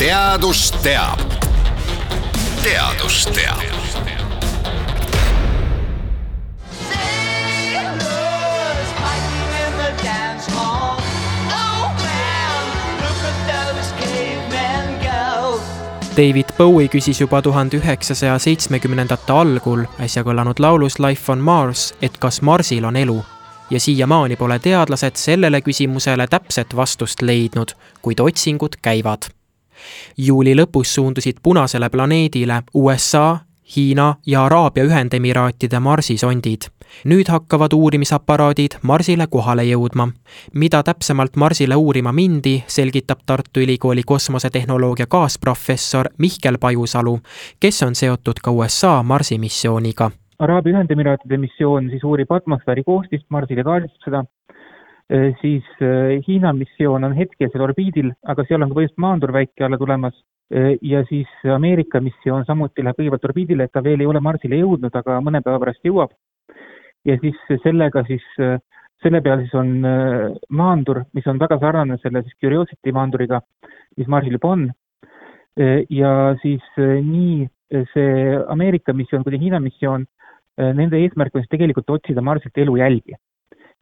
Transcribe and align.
teadus 0.00 0.72
teab. 0.82 1.20
teadus 2.62 3.26
teab. 3.26 3.60
David 16.16 16.44
Bowie 16.58 16.88
küsis 16.88 17.20
juba 17.20 17.42
tuhande 17.42 17.76
üheksasaja 17.76 18.38
seitsmekümnendate 18.38 19.32
algul 19.32 19.84
äsja 20.00 20.24
kõlanud 20.24 20.56
laulus 20.58 20.96
Life 20.98 21.32
on 21.32 21.44
Mars, 21.44 21.94
et 22.02 22.16
kas 22.16 22.40
Marsil 22.42 22.84
on 22.84 22.96
elu. 22.96 23.24
ja 23.70 23.80
siiamaani 23.80 24.36
pole 24.36 24.58
teadlased 24.58 25.16
sellele 25.16 25.60
küsimusele 25.60 26.26
täpset 26.26 26.76
vastust 26.76 27.22
leidnud, 27.22 27.76
kuid 28.02 28.20
otsingud 28.20 28.80
käivad 28.82 29.28
juuli 30.18 30.54
lõpus 30.56 30.94
suundusid 30.94 31.36
punasele 31.42 31.88
planeedile 31.88 32.62
USA, 32.74 33.38
Hiina 33.76 34.14
ja 34.26 34.44
Araabia 34.44 34.84
Ühendemiraatide 34.84 35.80
Marsi 35.80 36.16
sondid. 36.18 36.62
nüüd 37.04 37.28
hakkavad 37.28 37.72
uurimisaparaadid 37.72 38.70
Marsile 38.82 39.26
kohale 39.26 39.62
jõudma. 39.62 40.08
mida 40.54 40.82
täpsemalt 40.82 41.36
Marsile 41.36 41.76
uurima 41.76 42.12
mindi, 42.12 42.64
selgitab 42.66 43.18
Tartu 43.26 43.60
Ülikooli 43.60 44.02
kosmosetehnoloogia 44.06 45.06
kaasprofessor 45.06 46.06
Mihkel 46.18 46.58
Pajusalu, 46.58 47.20
kes 47.60 47.82
on 47.82 47.94
seotud 47.94 48.40
ka 48.42 48.50
USA 48.50 49.02
Marsi 49.02 49.38
missiooniga 49.38 50.10
Araabia 50.40 50.72
Ühendemiraatide 50.72 51.36
missioon 51.36 51.90
siis 51.92 52.04
uurib 52.04 52.30
atmosfääri 52.32 52.82
koostist 52.84 53.26
Marsil 53.28 53.58
ja 53.60 53.64
kaardistab 53.64 54.06
seda 54.06 54.22
siis 55.40 55.66
äh, 55.82 56.20
Hiina 56.26 56.52
missioon 56.54 57.04
on 57.04 57.14
hetkel 57.18 57.50
seal 57.50 57.64
orbiidil, 57.66 58.12
aga 58.30 58.44
seal 58.46 58.62
on 58.62 58.70
ka 58.70 58.76
põhimõtteliselt 58.76 59.02
maandur 59.02 59.32
väike 59.34 59.64
alla 59.66 59.78
tulemas. 59.78 60.14
Äh, 60.54 60.76
ja 60.86 61.02
siis 61.08 61.30
Ameerika 61.50 62.00
missioon 62.00 62.44
samuti 62.46 62.84
läheb 62.84 62.98
kõigepealt 62.98 63.30
orbiidile, 63.30 63.66
et 63.66 63.74
ta 63.74 63.82
veel 63.82 64.04
ei 64.04 64.10
ole 64.10 64.22
Marsile 64.22 64.60
jõudnud, 64.60 64.94
aga 64.94 65.18
mõne 65.24 65.42
päeva 65.42 65.62
pärast 65.62 65.86
jõuab. 65.86 66.14
ja 67.04 67.16
siis 67.16 67.36
sellega 67.62 68.02
siis, 68.04 68.24
selle 69.02 69.20
peal 69.24 69.40
siis 69.40 69.54
on 69.56 69.70
maandur, 70.52 70.98
mis 71.16 71.26
on 71.26 71.38
väga 71.40 71.56
sarnane 71.58 71.96
selle 72.02 72.20
siis 72.22 72.34
Curiosity 72.44 72.92
maanduriga, 72.92 73.40
mis 73.96 74.06
Marsil 74.06 74.36
juba 74.36 74.48
on. 74.48 74.66
ja 75.90 76.10
siis 76.42 76.60
nii 76.76 77.48
see 77.94 78.36
Ameerika 78.52 78.92
missioon 78.92 79.24
kui 79.24 79.40
Hiina 79.40 79.60
missioon, 79.60 80.04
nende 80.58 81.00
eesmärk 81.00 81.34
on 81.34 81.40
siis 81.40 81.56
tegelikult 81.56 81.90
otsida 81.96 82.20
Marsilt 82.20 82.58
elujälgi 82.58 83.16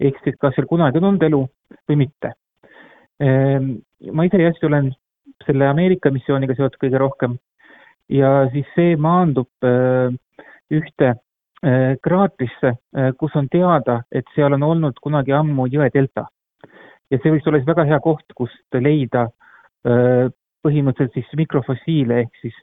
ehk 0.00 0.18
siis 0.24 0.36
kas 0.40 0.54
seal 0.56 0.68
kunagi 0.70 1.00
on 1.00 1.10
olnud 1.10 1.26
elu 1.26 1.42
või 1.90 2.00
mitte. 2.04 2.32
Ehm, 3.22 3.78
ma 4.14 4.26
ise 4.28 4.40
hästi 4.42 4.68
olen 4.68 4.92
selle 5.46 5.68
Ameerika 5.68 6.12
missiooniga 6.14 6.54
seotud 6.54 6.78
kõige 6.82 7.00
rohkem 7.02 7.36
ja 8.12 8.46
siis 8.52 8.68
see 8.76 8.94
maandub 8.96 9.50
ehm, 9.66 10.18
ühte 10.70 11.10
ehm, 11.10 11.98
kraatrisse, 12.04 12.76
kus 13.18 13.34
on 13.38 13.48
teada, 13.50 14.02
et 14.12 14.26
seal 14.36 14.54
on 14.54 14.66
olnud 14.70 15.00
kunagi 15.02 15.34
ammu 15.34 15.66
jõe 15.72 15.90
delta. 15.94 16.28
ja 17.10 17.18
see 17.18 17.32
võiks 17.32 17.46
olla 17.48 17.58
siis 17.58 17.70
väga 17.70 17.88
hea 17.88 17.98
koht, 18.04 18.26
kust 18.36 18.78
leida 18.78 19.28
põhimõtteliselt 20.62 21.14
siis 21.14 21.36
mikrofossiile 21.38 22.18
ehk 22.24 22.40
siis 22.42 22.56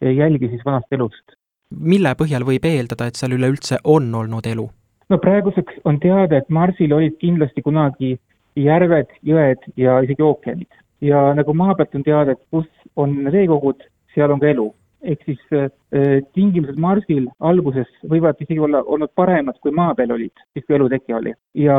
jälgi 0.00 0.48
siis 0.50 0.64
vanast 0.64 0.92
elust. 0.92 1.36
mille 1.70 2.14
põhjal 2.18 2.44
võib 2.44 2.64
eeldada, 2.64 3.06
et 3.06 3.16
seal 3.16 3.36
üleüldse 3.36 3.78
on 3.84 4.08
olnud 4.14 4.46
elu? 4.46 4.66
No 5.10 5.18
praeguseks 5.22 5.82
on 5.84 6.00
teada, 6.02 6.40
et 6.40 6.48
Marsil 6.50 6.94
olid 6.94 7.18
kindlasti 7.22 7.62
kunagi 7.62 8.16
järved, 8.56 9.12
jõed 9.26 9.68
ja 9.76 10.00
isegi 10.04 10.24
ookeanid. 10.24 10.82
ja 11.00 11.34
nagu 11.36 11.52
maa 11.54 11.74
pealt 11.76 11.94
on 11.94 12.02
teada, 12.02 12.32
et 12.32 12.42
kus 12.50 12.66
on 12.96 13.12
veekogud, 13.32 13.84
seal 14.14 14.32
on 14.32 14.40
ka 14.40 14.48
elu. 14.54 14.72
ehk 15.06 15.22
siis 15.28 15.40
äh, 15.54 15.68
tingimused 16.34 16.78
Marsil 16.80 17.28
alguses 17.40 17.90
võivad 18.10 18.40
isegi 18.40 18.58
olla 18.58 18.82
olnud 18.82 19.12
paremad, 19.14 19.58
kui 19.60 19.70
maa 19.70 19.94
peal 19.94 20.14
olid, 20.16 20.32
siis 20.52 20.64
kui 20.66 20.76
eluteke 20.76 21.14
oli. 21.14 21.34
ja 21.54 21.76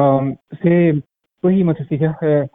see 0.62 0.94
põhimõtteliselt 1.44 1.90
siis 1.90 2.02
jah 2.02 2.24
äh,, 2.24 2.48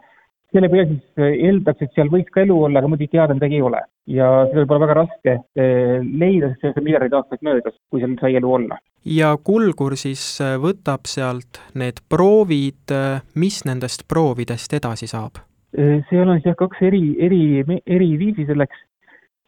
selle 0.53 0.69
põhjal 0.69 0.87
siis 0.93 1.21
äh, 1.21 1.35
eeldaks, 1.49 1.81
et 1.81 1.93
seal 1.97 2.09
võiks 2.13 2.31
ka 2.33 2.45
elu 2.45 2.57
olla, 2.67 2.79
aga 2.79 2.89
muidugi 2.89 3.11
teada 3.17 3.35
midagi 3.37 3.59
ei 3.59 3.67
ole. 3.69 3.83
ja 4.07 4.31
seda 4.49 4.65
olla 4.65 4.85
väga 4.85 4.97
raske 5.01 5.35
äh, 5.35 5.99
leida, 6.01 6.49
sest 6.49 6.61
sellest 6.61 6.81
on 6.81 6.87
miljardeid 6.87 7.19
aastaid 7.19 7.45
möödas, 7.45 7.77
kui 7.91 8.01
seal 8.01 8.17
sai 8.21 8.35
elu 8.39 8.55
olla. 8.59 8.79
Ja 9.05 9.33
Kulgur 9.37 9.97
siis 9.99 10.23
äh, 10.41 10.55
võtab 10.61 11.09
sealt 11.09 11.61
need 11.79 12.01
proovid, 12.09 12.93
mis 13.35 13.63
nendest 13.65 14.07
proovidest 14.07 14.73
edasi 14.79 15.09
saab? 15.11 15.43
seal 15.73 16.29
on 16.29 16.37
siis 16.37 16.51
jah, 16.51 16.57
kaks 16.57 16.83
eri, 16.85 17.15
eri, 17.25 17.63
eri 17.89 18.11
viisi 18.19 18.43
selleks, 18.45 18.77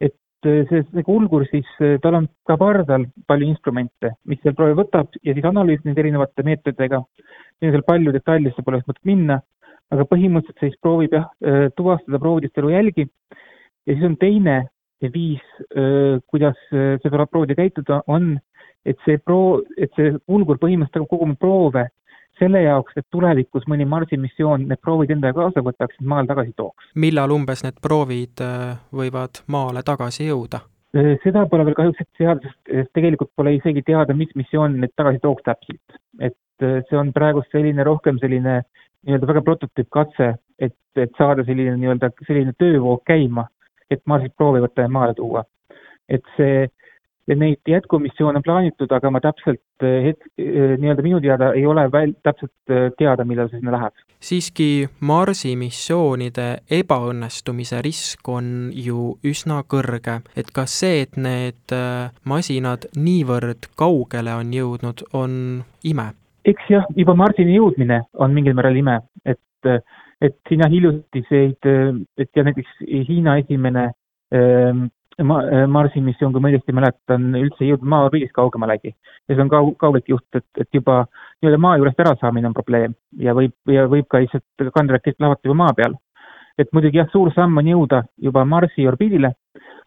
et 0.02 0.16
see, 0.42 0.80
see 0.82 1.04
Kulgur 1.06 1.46
siis, 1.52 1.68
tal 2.02 2.18
on 2.18 2.26
ka 2.50 2.58
pardal 2.58 3.06
palju 3.30 3.46
instrumente, 3.52 4.16
mis 4.26 4.42
seal 4.42 4.56
proovi 4.58 4.74
võtab 4.80 5.14
ja 5.22 5.36
siis 5.36 5.46
analüüsib 5.46 5.86
neid 5.86 6.02
erinevate 6.02 6.48
meetoditega. 6.48 7.04
siin 7.60 7.70
on 7.70 7.76
seal 7.78 7.86
palju 7.86 8.16
detailidesse 8.16 8.66
pole 8.66 8.82
mõtet 8.82 9.06
minna 9.06 9.38
aga 9.94 10.06
põhimõtteliselt 10.10 10.64
siis 10.64 10.80
proovib 10.82 11.14
jah, 11.16 11.28
äh, 11.46 11.68
tuvastada 11.78 12.20
proovidest 12.22 12.58
elujälgi 12.62 13.06
ja 13.06 13.94
siis 13.94 14.06
on 14.08 14.18
teine 14.22 14.58
viis, 15.14 15.44
äh, 15.70 16.18
kuidas 16.32 16.58
äh, 16.74 16.96
seda 17.04 17.28
proovida 17.30 17.58
käituda, 17.60 18.02
on, 18.08 18.36
et 18.86 18.98
see 19.06 19.18
proo-, 19.18 19.64
et 19.78 19.92
see 19.98 20.16
pulgur 20.28 20.60
põhimõtteliselt 20.62 21.06
hakkab 21.06 21.18
koguma 21.18 21.38
proove 21.40 21.88
selle 22.40 22.62
jaoks, 22.66 22.98
et 23.00 23.06
tulevikus 23.12 23.64
mõni 23.72 23.88
Marsi 23.88 24.18
missioon 24.20 24.68
need 24.70 24.82
proovid 24.84 25.14
endaga 25.16 25.46
kaasa 25.46 25.64
võtaks, 25.64 25.96
et 26.00 26.08
maale 26.08 26.28
tagasi 26.28 26.54
tooks. 26.60 26.92
millal 26.96 27.32
umbes 27.32 27.64
need 27.64 27.78
proovid 27.82 28.44
võivad 28.96 29.44
maale 29.48 29.84
tagasi 29.88 30.30
jõuda? 30.30 30.66
seda 31.24 31.44
pole 31.52 31.66
veel 31.68 31.76
kahjuks 31.76 32.06
teada, 32.18 32.52
sest 32.70 32.92
tegelikult 32.96 33.32
pole 33.36 33.56
isegi 33.58 33.82
teada, 33.84 34.16
mis 34.16 34.32
missioon 34.36 34.78
need 34.80 34.94
tagasi 34.96 35.20
tooks 35.24 35.44
täpselt. 35.44 36.00
et 36.20 36.66
see 36.90 36.98
on 36.98 37.12
praegust 37.14 37.52
selline 37.52 37.84
rohkem 37.84 38.20
selline 38.22 38.62
nii-öelda 39.06 39.28
väga 39.28 39.42
prototüüpkatse, 39.46 40.30
et, 40.60 40.78
et 40.96 41.12
saada 41.18 41.44
selline 41.46 41.76
nii-öelda 41.82 42.12
selline 42.28 42.56
töövoog 42.60 43.04
käima, 43.08 43.48
et 43.92 44.02
Marsilt 44.06 44.36
proovi 44.38 44.64
võtta 44.64 44.86
ja 44.86 44.92
maale 44.92 45.14
tuua. 45.18 45.44
et 46.10 46.24
see, 46.38 46.68
neid 47.28 47.62
jätkumissioone 47.68 48.38
on 48.38 48.44
plaanitud, 48.46 48.92
aga 48.92 49.10
ma 49.12 49.22
täpselt 49.24 49.82
het-, 49.82 50.28
nii-öelda 50.38 51.06
minu 51.06 51.20
teada 51.24 51.52
ei 51.58 51.66
ole 51.66 51.88
väl-, 51.92 52.14
täpselt 52.24 52.76
teada, 53.00 53.26
millal 53.26 53.50
see 53.50 53.60
sinna 53.60 53.74
läheb. 53.74 54.04
siiski 54.26 54.68
Marsi 55.00 55.56
missioonide 55.58 56.48
ebaõnnestumise 56.80 57.82
risk 57.86 58.30
on 58.30 58.70
ju 58.74 59.16
üsna 59.26 59.64
kõrge, 59.70 60.20
et 60.38 60.52
kas 60.54 60.78
see, 60.84 61.02
et 61.06 61.18
need 61.18 61.76
masinad 62.26 62.90
niivõrd 62.96 63.72
kaugele 63.78 64.38
on 64.38 64.54
jõudnud, 64.54 65.06
on 65.14 65.40
ime? 65.84 66.12
eks 66.46 66.70
jah, 66.70 66.86
juba 66.96 67.16
Marsini 67.18 67.56
jõudmine 67.58 68.04
on 68.22 68.34
mingil 68.36 68.54
määral 68.58 68.78
ime, 68.78 69.00
et, 69.26 69.70
et 70.22 70.38
siin 70.48 70.62
jah 70.62 70.72
hiljutiseid, 70.72 71.70
et 72.22 72.30
ja 72.38 72.46
näiteks 72.46 72.84
Hiina 73.10 73.40
esimene 73.42 73.88
ma-, 75.24 75.44
Marsi 75.72 76.02
missioon, 76.02 76.34
kui 76.34 76.44
ma 76.44 76.52
õigesti 76.52 76.76
mäletan, 76.76 77.30
üldse 77.40 77.64
ei 77.64 77.72
jõudnud 77.72 77.92
maa 77.94 78.08
orbiidist 78.10 78.34
kaugemalegi. 78.36 78.96
ja 79.30 79.36
see 79.36 79.44
on 79.44 79.52
kau-, 79.52 79.74
kaugeltki 79.80 80.16
juht, 80.16 80.28
et, 80.36 80.48
et 80.60 80.70
juba 80.74 81.04
nii-öelda 81.42 81.62
maa 81.62 81.78
juurest 81.78 82.00
ärasaamine 82.06 82.52
on 82.52 82.58
probleem 82.58 82.96
ja 83.20 83.34
võib, 83.34 83.56
ja 83.72 83.88
võib 83.92 84.08
ka 84.10 84.24
lihtsalt 84.24 84.72
kandrakett 84.76 85.20
lahvata 85.20 85.48
juba 85.48 85.62
maa 85.64 85.74
peal. 85.74 85.98
et 86.58 86.72
muidugi 86.74 87.02
jah, 87.02 87.12
suur 87.12 87.34
samm 87.36 87.58
on 87.58 87.68
jõuda 87.68 88.04
juba 88.22 88.46
Marsi 88.46 88.88
orbiidile, 88.88 89.34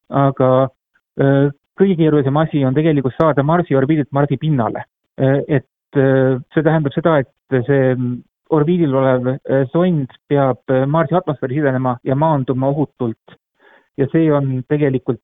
aga 0.08 0.52
äh, 0.64 1.48
kõige 1.78 1.96
keerulisem 1.96 2.36
asi 2.36 2.64
on 2.64 2.74
tegelikult 2.74 3.14
saada 3.20 3.42
Marsi 3.42 3.76
orbiidilt 3.76 4.12
Marsi 4.12 4.36
pinnale. 4.36 4.84
et 5.18 5.66
Äh, 5.96 6.36
see 6.52 6.62
tähendab 6.62 6.92
seda, 6.92 7.14
et 7.22 7.64
see 7.64 7.94
orbiidil 8.52 8.92
olev 9.00 9.30
äh, 9.32 9.62
sond 9.72 10.12
peab 10.28 10.60
äh, 10.68 10.84
Marsi 10.84 11.16
atmosfääri 11.16 11.56
sisenema 11.56 11.96
ja 12.04 12.14
maanduma 12.14 12.68
ohutult. 12.68 13.38
Ja 13.98 14.06
see 14.12 14.30
on 14.32 14.62
tegelikult 14.70 15.20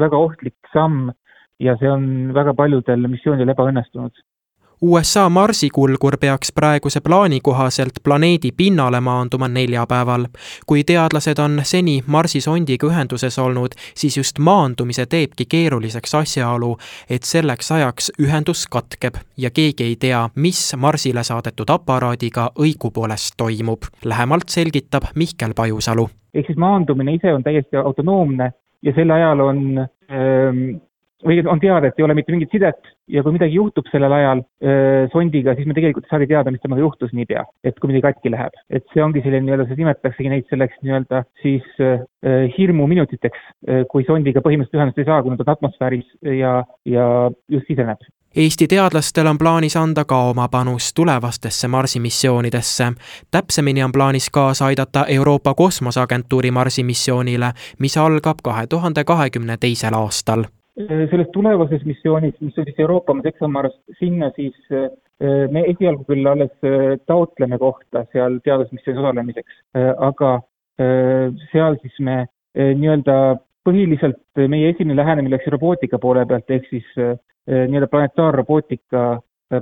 väga 0.00 0.16
ohtlik 0.16 0.72
samm 0.72 1.10
ja 1.60 1.76
see 1.80 1.90
on 1.92 2.32
väga 2.34 2.54
paljudel 2.56 3.04
missioonidel 3.12 3.52
ebaõnnestunud. 3.54 4.14
USA 4.82 5.28
Marsi 5.28 5.68
kulgur 5.68 6.16
peaks 6.20 6.52
praeguse 6.52 7.00
plaani 7.00 7.40
kohaselt 7.42 7.92
planeedi 8.04 8.52
pinnale 8.56 9.00
maanduma 9.00 9.48
neljapäeval. 9.48 10.26
kui 10.66 10.84
teadlased 10.84 11.38
on 11.38 11.60
seni 11.62 12.00
Marsi 12.06 12.40
sondiga 12.40 12.86
ühenduses 12.86 13.38
olnud, 13.38 13.76
siis 13.94 14.16
just 14.16 14.38
maandumise 14.38 15.06
teebki 15.06 15.44
keeruliseks 15.44 16.14
asjaolu, 16.14 16.78
et 17.10 17.22
selleks 17.22 17.72
ajaks 17.72 18.12
ühendus 18.22 18.66
katkeb 18.70 19.14
ja 19.36 19.50
keegi 19.50 19.84
ei 19.84 19.96
tea, 19.96 20.28
mis 20.34 20.76
Marsile 20.76 21.24
saadetud 21.24 21.68
aparaadiga 21.68 22.50
õigupoolest 22.58 23.34
toimub. 23.36 23.82
lähemalt 24.04 24.48
selgitab 24.48 25.02
Mihkel 25.14 25.52
Pajusalu. 25.56 26.08
ehk 26.34 26.46
siis 26.46 26.58
maandumine 26.58 27.14
ise 27.14 27.34
on 27.34 27.42
täiesti 27.42 27.76
autonoomne 27.76 28.52
ja 28.82 28.92
sel 28.94 29.10
ajal 29.10 29.40
on 29.40 29.78
ähm 29.78 30.80
või 31.26 31.40
on 31.46 31.60
teada, 31.60 31.88
et 31.88 31.98
ei 31.98 32.04
ole 32.04 32.14
mitte 32.16 32.32
mingit 32.32 32.52
sidet 32.52 32.92
ja 33.10 33.22
kui 33.24 33.34
midagi 33.34 33.58
juhtub 33.58 33.88
sellel 33.92 34.12
ajal 34.16 34.42
öö, 34.64 35.08
sondiga, 35.12 35.54
siis 35.54 35.68
me 35.68 35.76
tegelikult 35.76 36.06
ei 36.06 36.14
saagi 36.14 36.28
teada, 36.30 36.52
mis 36.52 36.62
temaga 36.62 36.84
juhtus 36.84 37.12
niipea, 37.16 37.44
et 37.64 37.78
kui 37.78 37.90
midagi 37.90 38.06
katki 38.08 38.32
läheb. 38.32 38.56
et 38.70 38.84
see 38.94 39.02
ongi 39.04 39.22
selline 39.24 39.44
nii-öelda, 39.46 39.66
siis 39.68 39.80
nimetataksegi 39.80 40.32
neid 40.32 40.48
selleks 40.52 40.78
nii-öelda 40.82 41.24
siis 41.42 41.66
öö, 41.80 41.98
hirmuminutiteks, 42.56 43.42
kui 43.90 44.04
sondiga 44.08 44.42
põhimõtteliselt 44.44 44.80
ühendust 44.80 45.02
ei 45.02 45.08
saa, 45.08 45.22
kui 45.22 45.34
nad 45.34 45.44
on 45.44 45.52
atmosfääris 45.54 46.08
ja, 46.40 46.62
ja 46.84 47.06
just 47.48 47.68
siseneb. 47.68 48.02
Eesti 48.36 48.68
teadlastel 48.70 49.26
on 49.26 49.38
plaanis 49.38 49.74
anda 49.76 50.04
ka 50.04 50.20
oma 50.30 50.46
panus 50.48 50.92
tulevastesse 50.94 51.68
Marsi 51.68 52.00
missioonidesse. 52.00 52.92
täpsemini 53.30 53.82
on 53.82 53.92
plaanis 53.92 54.30
kaasa 54.30 54.66
aidata 54.66 55.06
Euroopa 55.06 55.54
Kosmoseagentuuri 55.54 56.50
Marsi 56.50 56.84
missioonile, 56.84 57.52
mis 57.78 57.96
algab 57.96 58.38
kahe 58.44 58.66
tuhande 58.66 59.04
kahekümne 59.04 59.56
teisel 59.56 59.94
aastal 59.94 60.44
selles 60.78 61.28
tulevases 61.34 61.84
missioonis, 61.84 62.36
mis 62.40 62.58
on 62.58 62.66
siis 62.68 62.78
Euroopa 62.78 63.14
Seksamars, 63.22 63.74
sinna 63.98 64.30
siis 64.36 64.54
me 65.50 65.64
esialgu 65.68 66.06
küll 66.08 66.26
alles 66.30 66.52
taotleme 67.06 67.58
kohta 67.58 68.04
seal 68.12 68.38
teadusmissioonis 68.44 69.02
osalemiseks, 69.02 69.58
aga 69.98 70.30
seal 71.52 71.76
siis 71.82 71.98
me 72.00 72.22
nii-öelda 72.54 73.16
põhiliselt 73.66 74.44
meie 74.48 74.70
esimene 74.72 74.96
lähenemine 75.02 75.34
läks 75.34 75.50
robootika 75.52 75.98
poole 75.98 76.24
pealt, 76.26 76.48
ehk 76.48 76.70
siis 76.70 76.86
nii-öelda 76.96 77.90
planetaarrobootika 77.90 79.04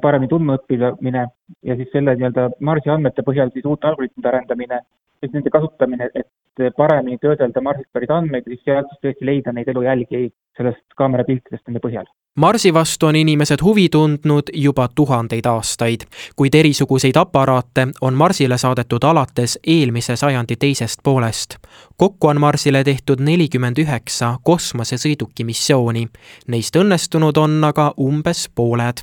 paremini 0.02 0.30
tundma 0.30 0.58
õppimine 0.58 1.24
ja 1.64 1.76
siis 1.80 1.90
selle 1.92 2.14
nii-öelda 2.14 2.50
Marsi 2.60 2.92
andmete 2.92 3.24
põhjal 3.26 3.50
siis 3.54 3.66
uute 3.66 3.88
algoritmide 3.88 4.30
arendamine, 4.30 4.82
et 5.22 5.32
nende 5.34 5.50
kasutamine, 5.50 6.10
et 6.14 6.28
paremini 6.76 7.18
töödelda 7.22 7.60
Marsist 7.60 7.92
pärit 7.92 8.10
andmeid 8.10 8.46
siis 8.48 8.62
sealt 8.64 8.92
tõesti 9.02 9.26
leida 9.26 9.52
neid 9.52 9.68
elujälgi 9.68 10.28
sellest 10.58 10.96
kaamerapiltidest 10.96 11.66
nende 11.68 11.82
põhjal. 11.82 12.06
Marsi 12.38 12.74
vastu 12.74 13.06
on 13.06 13.16
inimesed 13.16 13.62
huvi 13.62 13.88
tundnud 13.88 14.50
juba 14.54 14.88
tuhandeid 14.94 15.46
aastaid, 15.46 16.04
kuid 16.36 16.54
erisuguseid 16.54 17.16
aparaate 17.18 17.88
on 18.00 18.14
Marsile 18.14 18.58
saadetud 18.58 19.04
alates 19.04 19.58
eelmise 19.66 20.16
sajandi 20.16 20.56
teisest 20.56 21.00
poolest. 21.02 21.56
kokku 21.96 22.26
on 22.26 22.40
Marsile 22.40 22.84
tehtud 22.84 23.20
nelikümmend 23.20 23.78
üheksa 23.78 24.36
kosmosesõiduki 24.42 25.44
missiooni. 25.44 26.08
Neist 26.46 26.76
õnnestunud 26.76 27.36
on 27.38 27.64
aga 27.64 27.92
umbes 28.00 28.48
pooled. 28.54 29.02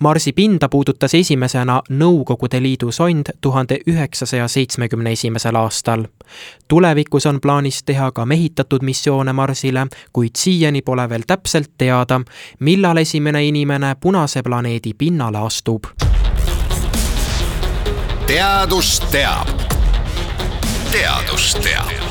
Marsi 0.00 0.32
pinda 0.32 0.68
puudutas 0.68 1.14
esimesena 1.14 1.82
Nõukogude 1.90 2.62
Liidu 2.62 2.92
sond 2.92 3.34
tuhande 3.40 3.78
üheksasaja 3.86 4.48
seitsmekümne 4.48 5.12
esimesel 5.12 5.56
aastal. 5.56 6.06
Tulevikus 6.68 7.26
on 7.26 7.40
plaanis 7.40 7.82
teha 7.82 8.12
ka 8.12 8.26
mehitatud 8.26 8.82
missioone 8.82 9.32
Marsile, 9.32 9.86
kuid 10.12 10.36
siiani 10.36 10.82
pole 10.82 11.08
veel 11.08 11.22
täpselt 11.26 11.70
teada, 11.78 12.20
millal 12.60 12.96
esimene 12.96 13.44
inimene 13.46 13.96
punase 14.00 14.42
planeedi 14.42 14.94
pinnale 14.98 15.38
astub. 15.38 15.84
teadus 18.26 19.00
teab. 19.10 19.48
teadus 20.92 21.54
teab 21.54 22.05